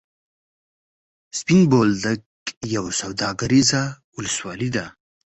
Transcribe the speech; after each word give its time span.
سپین 1.39 1.61
بولدک 1.71 2.21
یوه 2.75 2.91
سوداګریزه 3.01 3.81
ولسوالي 4.15 4.69
ده. 4.75 4.85